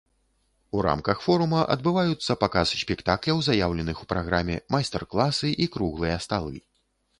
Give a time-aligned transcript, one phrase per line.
[0.77, 6.55] У рамках форума адбываюцца паказ спектакляў, заяўленых у праграме, майстар-класы і круглыя сталы.